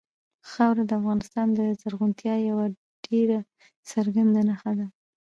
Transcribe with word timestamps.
خاوره 0.49 0.83
د 0.87 0.91
افغانستان 0.99 1.47
د 1.57 1.59
زرغونتیا 1.81 2.35
یوه 2.49 2.65
ډېره 3.07 3.39
څرګنده 3.89 4.41
نښه 4.49 4.71
ده. 4.79 4.87